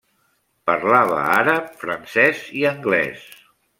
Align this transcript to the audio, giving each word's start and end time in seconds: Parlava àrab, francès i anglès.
Parlava 0.69 1.19
àrab, 1.33 1.67
francès 1.83 2.41
i 2.63 2.67
anglès. 2.71 3.29